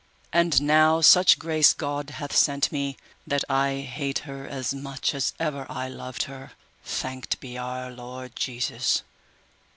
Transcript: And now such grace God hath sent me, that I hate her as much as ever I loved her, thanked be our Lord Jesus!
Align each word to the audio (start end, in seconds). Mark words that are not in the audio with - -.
And 0.33 0.63
now 0.63 1.01
such 1.01 1.37
grace 1.37 1.73
God 1.75 2.09
hath 2.09 2.35
sent 2.35 2.71
me, 2.71 2.97
that 3.27 3.43
I 3.47 3.81
hate 3.81 4.17
her 4.25 4.47
as 4.47 4.73
much 4.73 5.13
as 5.13 5.33
ever 5.39 5.67
I 5.69 5.89
loved 5.89 6.23
her, 6.23 6.53
thanked 6.83 7.39
be 7.39 7.55
our 7.55 7.91
Lord 7.91 8.35
Jesus! 8.35 9.03